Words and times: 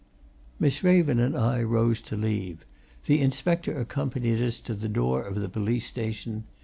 Miss 0.59 0.83
Raven 0.83 1.19
and 1.19 1.37
I 1.37 1.61
rose 1.61 2.01
to 2.09 2.15
leave; 2.15 2.65
the 3.05 3.21
inspector 3.21 3.79
accompanied 3.79 4.41
us 4.41 4.59
to 4.61 4.73
the 4.73 4.89
door 4.89 5.21
of 5.21 5.35
the 5.35 5.47
police 5.47 5.85
station. 5.85 6.45